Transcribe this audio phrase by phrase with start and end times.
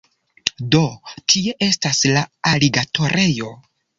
[0.75, 0.79] Do,
[1.33, 3.55] tie estas la aligatorejo